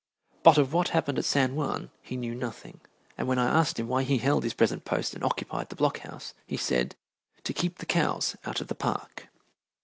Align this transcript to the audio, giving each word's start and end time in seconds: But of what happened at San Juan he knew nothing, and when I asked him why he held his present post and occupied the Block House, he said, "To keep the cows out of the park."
But 0.41 0.57
of 0.57 0.73
what 0.73 0.87
happened 0.87 1.19
at 1.19 1.25
San 1.25 1.53
Juan 1.53 1.91
he 2.01 2.17
knew 2.17 2.33
nothing, 2.33 2.79
and 3.19 3.27
when 3.27 3.37
I 3.37 3.55
asked 3.59 3.79
him 3.79 3.87
why 3.87 4.01
he 4.01 4.17
held 4.17 4.43
his 4.43 4.55
present 4.55 4.83
post 4.83 5.13
and 5.13 5.23
occupied 5.23 5.69
the 5.69 5.75
Block 5.75 5.99
House, 5.99 6.33
he 6.47 6.57
said, 6.57 6.95
"To 7.43 7.53
keep 7.53 7.77
the 7.77 7.85
cows 7.85 8.35
out 8.43 8.61
of 8.61 8.67
the 8.67 8.73
park." 8.73 9.27